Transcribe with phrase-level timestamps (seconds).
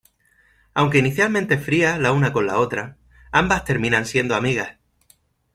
[0.73, 2.97] Aunque inicialmente frías la una con la otra,
[3.31, 4.79] ambas terminan siendo amigas.